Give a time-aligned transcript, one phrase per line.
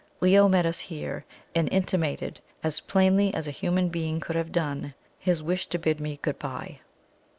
[0.19, 4.95] Leo met us here, and intimated, as plainly as a human being could have done,
[5.19, 6.79] his wish to bid me good bye.